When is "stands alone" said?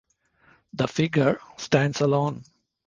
1.57-2.43